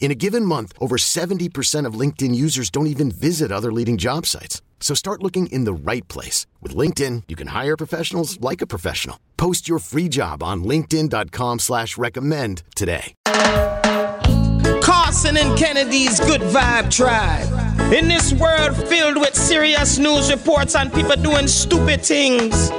In 0.00 0.10
a 0.10 0.14
given 0.14 0.44
month, 0.44 0.72
over 0.80 0.96
70% 0.96 1.84
of 1.84 1.94
LinkedIn 1.94 2.34
users 2.34 2.70
don't 2.70 2.86
even 2.86 3.10
visit 3.10 3.52
other 3.52 3.70
leading 3.70 3.98
job 3.98 4.24
sites. 4.24 4.62
So 4.80 4.94
start 4.94 5.22
looking 5.22 5.48
in 5.48 5.64
the 5.64 5.72
right 5.74 6.06
place. 6.08 6.46
With 6.62 6.74
LinkedIn, 6.74 7.24
you 7.28 7.36
can 7.36 7.48
hire 7.48 7.76
professionals 7.76 8.40
like 8.40 8.62
a 8.62 8.66
professional. 8.66 9.18
Post 9.36 9.68
your 9.68 9.80
free 9.80 10.08
job 10.08 10.42
on 10.42 10.64
linkedin.com 10.64 11.58
slash 11.58 11.98
recommend 11.98 12.62
today. 12.74 13.14
Carson 14.80 15.36
and 15.36 15.58
Kennedy's 15.58 16.20
Good 16.20 16.42
Vibe 16.42 16.90
Tribe. 16.90 17.92
In 17.92 18.06
this 18.08 18.32
world 18.32 18.76
filled 18.88 19.16
with 19.16 19.34
serious 19.34 19.98
news 19.98 20.30
reports 20.30 20.76
and 20.76 20.92
people 20.92 21.16
doing 21.16 21.48
stupid 21.48 22.04
things, 22.04 22.70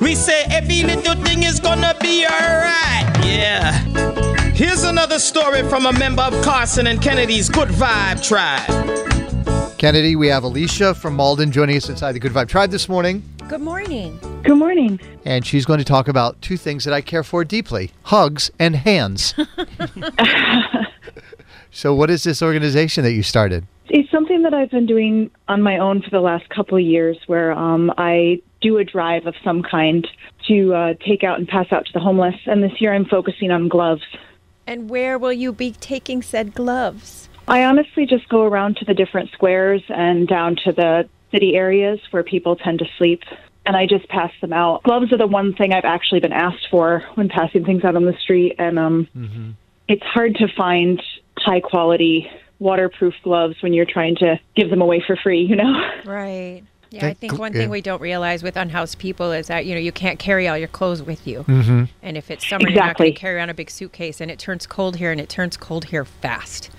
we 0.00 0.14
say 0.14 0.44
every 0.50 0.82
little 0.84 1.16
thing 1.22 1.42
is 1.42 1.60
gonna 1.60 1.94
be 2.00 2.24
alright. 2.24 3.26
Yeah. 3.26 3.91
Here's 4.62 4.84
another 4.84 5.18
story 5.18 5.68
from 5.68 5.86
a 5.86 5.92
member 5.92 6.22
of 6.22 6.40
Carson 6.44 6.86
and 6.86 7.02
Kennedy's 7.02 7.48
Good 7.48 7.70
Vibe 7.70 8.22
Tribe. 8.22 9.76
Kennedy, 9.76 10.14
we 10.14 10.28
have 10.28 10.44
Elisha 10.44 10.94
from 10.94 11.16
Malden 11.16 11.50
joining 11.50 11.76
us 11.76 11.88
inside 11.88 12.12
the 12.12 12.20
Good 12.20 12.30
Vibe 12.30 12.46
Tribe 12.46 12.70
this 12.70 12.88
morning. 12.88 13.24
Good 13.48 13.60
morning. 13.60 14.20
Good 14.44 14.56
morning. 14.56 15.00
And 15.24 15.44
she's 15.44 15.64
going 15.64 15.80
to 15.80 15.84
talk 15.84 16.06
about 16.06 16.40
two 16.42 16.56
things 16.56 16.84
that 16.84 16.94
I 16.94 17.00
care 17.00 17.24
for 17.24 17.44
deeply 17.44 17.90
hugs 18.04 18.52
and 18.60 18.76
hands. 18.76 19.34
so, 21.72 21.92
what 21.92 22.08
is 22.08 22.22
this 22.22 22.40
organization 22.40 23.02
that 23.02 23.14
you 23.14 23.24
started? 23.24 23.66
It's 23.88 24.12
something 24.12 24.42
that 24.42 24.54
I've 24.54 24.70
been 24.70 24.86
doing 24.86 25.32
on 25.48 25.60
my 25.60 25.76
own 25.78 26.02
for 26.02 26.10
the 26.10 26.20
last 26.20 26.48
couple 26.50 26.78
of 26.78 26.84
years 26.84 27.18
where 27.26 27.50
um, 27.50 27.92
I 27.98 28.40
do 28.60 28.78
a 28.78 28.84
drive 28.84 29.26
of 29.26 29.34
some 29.42 29.64
kind 29.64 30.06
to 30.46 30.72
uh, 30.72 30.94
take 31.04 31.24
out 31.24 31.40
and 31.40 31.48
pass 31.48 31.66
out 31.72 31.84
to 31.86 31.92
the 31.92 31.98
homeless. 31.98 32.36
And 32.46 32.62
this 32.62 32.80
year 32.80 32.94
I'm 32.94 33.06
focusing 33.06 33.50
on 33.50 33.66
gloves. 33.66 34.02
And 34.66 34.88
where 34.88 35.18
will 35.18 35.32
you 35.32 35.52
be 35.52 35.72
taking 35.72 36.22
said 36.22 36.54
gloves? 36.54 37.28
I 37.48 37.64
honestly 37.64 38.06
just 38.06 38.28
go 38.28 38.42
around 38.42 38.76
to 38.76 38.84
the 38.84 38.94
different 38.94 39.30
squares 39.32 39.82
and 39.88 40.28
down 40.28 40.56
to 40.64 40.72
the 40.72 41.08
city 41.32 41.56
areas 41.56 41.98
where 42.10 42.22
people 42.22 42.56
tend 42.56 42.78
to 42.78 42.86
sleep. 42.98 43.22
And 43.64 43.76
I 43.76 43.86
just 43.86 44.08
pass 44.08 44.32
them 44.40 44.52
out. 44.52 44.82
Gloves 44.82 45.12
are 45.12 45.18
the 45.18 45.26
one 45.26 45.54
thing 45.54 45.72
I've 45.72 45.84
actually 45.84 46.20
been 46.20 46.32
asked 46.32 46.66
for 46.70 47.04
when 47.14 47.28
passing 47.28 47.64
things 47.64 47.84
out 47.84 47.94
on 47.94 48.04
the 48.04 48.16
street. 48.20 48.56
And 48.58 48.78
um, 48.78 49.56
it's 49.88 50.02
hard 50.02 50.34
to 50.36 50.48
find 50.56 51.00
high 51.38 51.60
quality 51.60 52.28
waterproof 52.58 53.14
gloves 53.22 53.56
when 53.60 53.72
you're 53.72 53.86
trying 53.86 54.16
to 54.16 54.38
give 54.56 54.70
them 54.70 54.80
away 54.80 55.02
for 55.06 55.16
free, 55.16 55.42
you 55.42 55.56
know? 55.56 55.72
Right. 56.04 56.62
Yeah, 56.92 57.06
I 57.06 57.14
think 57.14 57.38
one 57.38 57.52
yeah. 57.52 57.60
thing 57.60 57.70
we 57.70 57.80
don't 57.80 58.00
realize 58.02 58.42
with 58.42 58.56
unhoused 58.56 58.98
people 58.98 59.32
is 59.32 59.46
that 59.46 59.64
you 59.66 59.74
know 59.74 59.80
you 59.80 59.92
can't 59.92 60.18
carry 60.18 60.46
all 60.48 60.58
your 60.58 60.68
clothes 60.68 61.02
with 61.02 61.26
you, 61.26 61.44
Mm-hmm. 61.44 61.84
and 62.02 62.16
if 62.16 62.30
it's 62.30 62.46
summer, 62.46 62.68
you're 62.68 62.84
not 62.84 62.96
going 62.98 63.12
to 63.12 63.18
carry 63.18 63.40
on 63.40 63.48
a 63.50 63.54
big 63.54 63.70
suitcase, 63.70 64.20
and 64.20 64.30
it 64.30 64.38
turns 64.38 64.66
cold 64.66 64.96
here, 64.96 65.10
and 65.10 65.20
it 65.20 65.28
turns 65.28 65.56
cold 65.56 65.86
here 65.86 66.04
fast, 66.04 66.70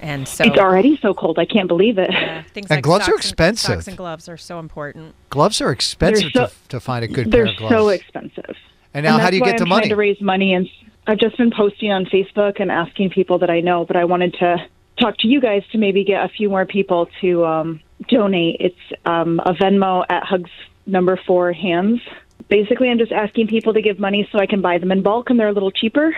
and 0.00 0.26
so 0.26 0.44
It's 0.44 0.58
already 0.58 0.96
so 1.02 1.12
cold. 1.12 1.38
I 1.38 1.44
can't 1.44 1.68
believe 1.68 1.98
it. 1.98 2.10
yeah, 2.12 2.42
things 2.54 2.70
And 2.70 2.78
like 2.78 2.84
gloves 2.84 3.04
are 3.08 3.12
socks 3.12 3.24
and- 3.26 3.32
expensive. 3.32 3.74
socks 3.74 3.88
and 3.88 3.96
gloves 3.96 4.28
are 4.28 4.36
so 4.38 4.58
important. 4.58 5.14
Gloves 5.30 5.60
are 5.60 5.70
expensive 5.70 6.32
They're 6.32 6.46
to, 6.46 6.52
to 6.70 6.80
find 6.80 7.04
a 7.04 7.08
good 7.08 7.30
pair 7.30 7.46
of 7.46 7.56
gloves. 7.56 7.70
They're 7.70 7.78
so 7.78 7.88
expensive. 7.90 8.56
and 8.94 9.04
now, 9.04 9.18
how 9.18 9.28
do 9.30 9.36
you 9.36 9.42
why 9.42 9.50
get 9.50 9.58
the 9.58 9.64
I'm 9.64 9.68
money? 9.68 9.82
Trying 9.82 9.90
to 9.90 9.96
raise 9.96 10.20
money, 10.22 10.54
and 10.54 10.68
I've 11.06 11.18
just 11.18 11.36
been 11.36 11.50
posting 11.50 11.92
on 11.92 12.06
Facebook 12.06 12.60
and 12.60 12.70
asking 12.70 13.10
people 13.10 13.38
that 13.40 13.50
I 13.50 13.60
know. 13.60 13.84
But 13.84 13.96
I 13.96 14.04
wanted 14.04 14.32
to 14.34 14.56
talk 14.98 15.16
to 15.18 15.28
you 15.28 15.40
guys 15.40 15.62
to 15.72 15.78
maybe 15.78 16.04
get 16.04 16.24
a 16.24 16.28
few 16.28 16.48
more 16.48 16.66
people 16.66 17.08
to 17.20 17.44
um, 17.44 17.80
donate. 18.08 18.56
It's 18.60 19.00
um, 19.04 19.40
a 19.40 19.52
Venmo 19.52 20.04
at 20.08 20.24
Hugs 20.24 20.50
Number 20.86 21.18
Four 21.26 21.52
Hands. 21.52 22.00
Basically, 22.48 22.88
I'm 22.88 22.98
just 22.98 23.12
asking 23.12 23.48
people 23.48 23.74
to 23.74 23.82
give 23.82 23.98
money 23.98 24.28
so 24.32 24.38
I 24.38 24.46
can 24.46 24.60
buy 24.60 24.78
them 24.78 24.92
in 24.92 25.02
bulk, 25.02 25.30
and 25.30 25.38
they're 25.38 25.48
a 25.48 25.52
little 25.52 25.70
cheaper. 25.72 26.16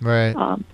right. 0.00 0.34
Um, 0.34 0.64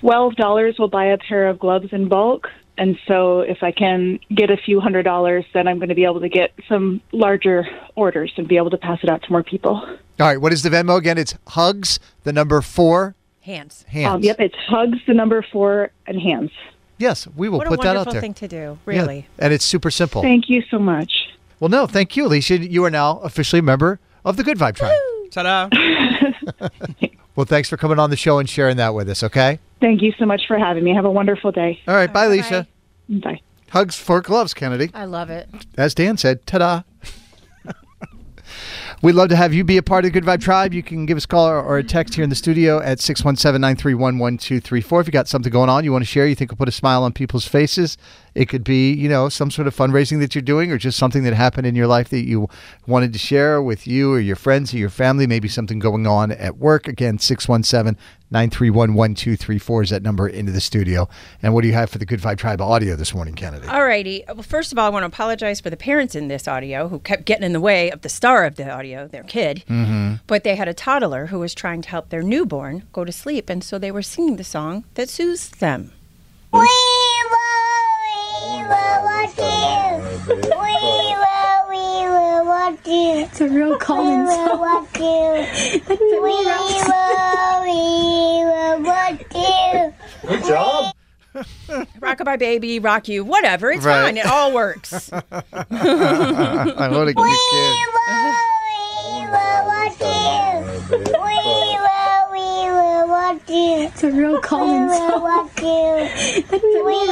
Twelve 0.00 0.34
dollars 0.36 0.76
will 0.78 0.88
buy 0.88 1.06
a 1.06 1.18
pair 1.18 1.48
of 1.48 1.58
gloves 1.58 1.88
in 1.92 2.08
bulk. 2.08 2.48
And 2.78 2.98
so, 3.06 3.40
if 3.40 3.62
I 3.62 3.72
can 3.72 4.18
get 4.34 4.50
a 4.50 4.56
few 4.56 4.80
hundred 4.80 5.02
dollars, 5.02 5.44
then 5.52 5.68
I'm 5.68 5.78
going 5.78 5.90
to 5.90 5.94
be 5.94 6.04
able 6.04 6.20
to 6.20 6.30
get 6.30 6.52
some 6.66 7.02
larger 7.12 7.66
orders 7.94 8.32
and 8.38 8.48
be 8.48 8.56
able 8.56 8.70
to 8.70 8.78
pass 8.78 8.98
it 9.02 9.10
out 9.10 9.22
to 9.24 9.30
more 9.30 9.42
people. 9.42 9.74
All 9.74 9.98
right. 10.18 10.40
What 10.40 10.52
is 10.54 10.62
the 10.62 10.70
Venmo 10.70 10.96
again? 10.96 11.18
It's 11.18 11.34
hugs, 11.48 12.00
the 12.24 12.32
number 12.32 12.62
four 12.62 13.14
Hands. 13.42 13.84
hands. 13.88 14.14
Um, 14.14 14.22
yep, 14.22 14.38
it's 14.40 14.54
hugs 14.68 14.98
the 15.06 15.14
number 15.14 15.44
four 15.52 15.90
and 16.06 16.20
hands. 16.20 16.50
Yes, 16.98 17.26
we 17.34 17.48
will 17.48 17.58
What 17.58 17.68
put 17.68 17.80
that 17.80 17.88
out 17.96 18.06
wonderful 18.06 18.12
there. 18.12 18.20
thing 18.20 18.34
to 18.34 18.48
do, 18.48 18.56
Yeah, 18.56 18.76
really. 18.84 19.26
and 19.38 19.52
it's 19.52 19.64
super 19.64 19.90
simple. 19.90 20.20
Thank 20.22 20.50
you 20.50 20.62
so 20.70 20.78
much. 20.78 21.10
well, 21.58 21.70
no, 21.70 21.86
thank 21.86 22.16
you, 22.16 22.24
Elisha. 22.26 22.58
You 22.58 22.84
are 22.84 22.90
now 22.90 23.18
officially 23.20 23.60
a 23.60 23.62
member 23.62 23.98
of 24.24 24.36
the 24.36 24.42
Good 24.44 24.58
Vibe 24.58 24.76
Tribe. 24.76 24.94
Ta-da. 25.30 25.68
Well, 27.36 27.46
thanks 27.46 27.70
for 27.70 27.76
coming 27.78 27.98
on 27.98 28.10
the 28.10 28.16
show 28.16 28.38
and 28.38 28.48
sharing 28.50 28.76
that 28.78 28.92
with 28.92 29.08
us, 29.08 29.22
okay? 29.22 29.60
Thank 29.80 30.02
you 30.02 30.12
so 30.18 30.26
much 30.26 30.42
for 30.46 30.58
having 30.58 30.82
me. 30.84 30.92
Have 30.94 31.04
a 31.06 31.10
wonderful 31.10 31.52
day. 31.52 31.80
All 31.88 31.94
right. 31.94 32.12
Bye, 32.12 32.26
Bye-bye. 32.28 32.34
Elisha. 32.34 32.66
Bye. 33.08 33.40
Hugs 33.70 33.96
for 33.96 34.20
gloves, 34.20 34.52
Kennedy. 34.52 34.90
I 34.92 35.04
love 35.06 35.30
it. 35.30 35.48
As 35.78 35.94
Dan 35.94 36.16
said, 36.18 36.44
ta 36.44 36.58
da. 36.58 36.82
We'd 39.02 39.12
love 39.12 39.30
to 39.30 39.36
have 39.36 39.54
you 39.54 39.64
be 39.64 39.78
a 39.78 39.82
part 39.82 40.04
of 40.04 40.12
the 40.12 40.20
Good 40.20 40.26
Vibe 40.28 40.42
Tribe. 40.42 40.74
You 40.74 40.82
can 40.82 41.06
give 41.06 41.16
us 41.16 41.24
a 41.24 41.28
call 41.28 41.48
or- 41.48 41.78
a 41.78 41.82
text 41.82 42.16
here 42.16 42.22
in 42.22 42.28
the 42.28 42.36
studio 42.36 42.82
at 42.82 43.00
617 43.00 43.58
931 43.58 44.18
1234. 44.18 45.00
If 45.00 45.06
you 45.06 45.10
got 45.10 45.26
something 45.26 45.50
going 45.50 45.70
on 45.70 45.84
you 45.84 45.92
want 45.92 46.02
to 46.02 46.06
share, 46.06 46.26
you 46.26 46.34
think 46.34 46.50
will 46.50 46.58
put 46.58 46.68
a 46.68 46.72
smile 46.72 47.02
on 47.02 47.14
people's 47.14 47.46
faces, 47.46 47.96
it 48.34 48.48
could 48.48 48.64
be, 48.64 48.92
you 48.92 49.08
know, 49.08 49.28
some 49.28 49.50
sort 49.50 49.66
of 49.66 49.76
fundraising 49.76 50.20
that 50.20 50.34
you're 50.34 50.42
doing 50.42 50.70
or 50.70 50.78
just 50.78 50.98
something 50.98 51.22
that 51.24 51.34
happened 51.34 51.66
in 51.66 51.74
your 51.74 51.86
life 51.86 52.08
that 52.10 52.26
you 52.26 52.48
wanted 52.86 53.12
to 53.12 53.18
share 53.18 53.62
with 53.62 53.86
you 53.86 54.12
or 54.12 54.20
your 54.20 54.36
friends 54.36 54.72
or 54.72 54.78
your 54.78 54.90
family, 54.90 55.26
maybe 55.26 55.48
something 55.48 55.78
going 55.78 56.06
on 56.06 56.30
at 56.32 56.58
work. 56.58 56.88
Again, 56.88 57.18
617 57.18 57.98
931 58.32 58.94
1234 58.94 59.82
is 59.82 59.90
that 59.90 60.02
number 60.02 60.28
into 60.28 60.52
the 60.52 60.60
studio. 60.60 61.08
And 61.42 61.52
what 61.52 61.62
do 61.62 61.68
you 61.68 61.74
have 61.74 61.90
for 61.90 61.98
the 61.98 62.06
Good 62.06 62.20
Vibe 62.20 62.38
Tribe 62.38 62.60
audio 62.60 62.94
this 62.94 63.12
morning, 63.12 63.34
Kennedy? 63.34 63.66
Alrighty. 63.66 64.24
Well, 64.28 64.42
first 64.42 64.70
of 64.70 64.78
all, 64.78 64.86
I 64.86 64.88
want 64.88 65.02
to 65.02 65.08
apologize 65.08 65.60
for 65.60 65.68
the 65.68 65.76
parents 65.76 66.14
in 66.14 66.28
this 66.28 66.46
audio 66.46 66.88
who 66.88 67.00
kept 67.00 67.24
getting 67.24 67.44
in 67.44 67.52
the 67.52 67.60
way 67.60 67.90
of 67.90 68.02
the 68.02 68.08
star 68.08 68.44
of 68.44 68.54
the 68.54 68.70
audio, 68.70 69.08
their 69.08 69.24
kid. 69.24 69.64
Mm-hmm. 69.68 70.14
But 70.28 70.44
they 70.44 70.54
had 70.54 70.68
a 70.68 70.74
toddler 70.74 71.26
who 71.26 71.40
was 71.40 71.54
trying 71.54 71.82
to 71.82 71.88
help 71.88 72.10
their 72.10 72.22
newborn 72.22 72.84
go 72.92 73.04
to 73.04 73.12
sleep, 73.12 73.50
and 73.50 73.64
so 73.64 73.78
they 73.78 73.90
were 73.90 74.02
singing 74.02 74.36
the 74.36 74.44
song 74.44 74.84
that 74.94 75.08
soothes 75.08 75.50
them. 75.50 75.92
We 76.52 76.60
you. 79.38 79.46
We 80.26 80.76
will, 81.20 81.60
we 81.68 81.84
will 82.08 82.44
watch 82.46 82.86
you. 82.86 83.24
It's 83.24 83.40
a 83.40 83.48
real 83.48 83.70
We 83.72 83.78
calming 83.78 84.24
will 84.24 84.46
song. 84.48 84.60
watch 84.60 84.98
you. 84.98 85.46
We 85.88 85.96
will, 86.20 87.60
we 87.62 87.76
will 88.44 88.78
watch 88.82 89.24
you. 89.34 89.92
Good 90.28 90.44
job. 90.44 90.94
Rockabye 92.00 92.38
baby, 92.40 92.78
rock 92.80 93.06
you, 93.08 93.24
whatever. 93.24 93.70
It's 93.70 93.84
Right. 93.84 94.02
fine. 94.06 94.16
It 94.16 94.26
all 94.26 94.52
works. 94.52 95.10
I 95.12 95.22
want 96.90 97.08
to 97.08 97.14
get 97.14 97.22
We 97.22 97.30
your 97.30 97.38
kid. 97.52 97.76
will, 97.94 98.34
we 98.66 99.22
will 99.30 99.62
watch 99.70 100.00
you. 100.00 100.50
We 100.90 101.38
will, 101.78 102.22
we 102.32 102.46
will 102.74 103.06
watch 103.08 103.48
you. 103.48 103.86
It's 103.86 104.02
a 104.02 104.10
real 104.10 104.34
We 104.34 104.40
calming 104.40 104.86
will 104.88 105.10
song. 105.10 105.22
watch 105.22 105.62
you. 105.62 105.68
We 106.50 106.58
will, 106.82 107.06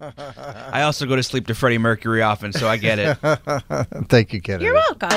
I 0.00 0.82
also 0.82 1.06
go 1.06 1.16
to 1.16 1.22
sleep 1.22 1.46
to 1.48 1.54
Freddie 1.54 1.78
Mercury 1.78 2.22
often, 2.22 2.52
so 2.52 2.68
I 2.68 2.76
get 2.76 2.98
it. 2.98 3.14
Thank 4.08 4.32
you, 4.32 4.40
Kennedy. 4.40 4.66
You're 4.66 4.74
welcome. 4.74 5.08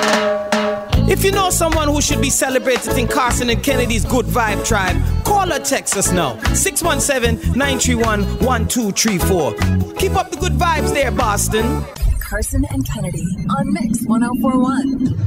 If 1.08 1.24
you 1.24 1.32
know 1.32 1.50
someone 1.50 1.88
who 1.88 2.00
should 2.00 2.20
be 2.20 2.30
celebrated 2.30 2.96
in 2.96 3.08
Carson 3.08 3.50
and 3.50 3.62
Kennedy's 3.62 4.04
Good 4.04 4.26
Vibe 4.26 4.64
Tribe, 4.66 4.96
call 5.24 5.52
or 5.52 5.58
text 5.58 5.96
us 5.96 6.12
now. 6.12 6.38
617 6.54 7.52
931 7.56 8.22
1234. 8.44 9.94
Keep 9.94 10.16
up 10.16 10.30
the 10.30 10.36
good 10.36 10.52
vibes 10.52 10.94
there, 10.94 11.10
Boston. 11.10 11.84
Carson 12.20 12.64
and 12.70 12.88
Kennedy 12.88 13.26
on 13.50 13.72
Mix 13.72 14.06
1041. 14.06 15.18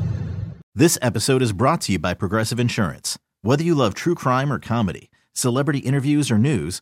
This 0.73 0.97
episode 1.01 1.41
is 1.41 1.53
brought 1.53 1.81
to 1.81 1.91
you 1.91 1.99
by 1.99 2.13
Progressive 2.13 2.59
Insurance. 2.59 3.19
Whether 3.43 3.63
you 3.63 3.75
love 3.75 3.93
true 3.93 4.15
crime 4.15 4.51
or 4.51 4.59
comedy, 4.59 5.11
celebrity 5.31 5.79
interviews 5.79 6.31
or 6.31 6.37
news, 6.37 6.81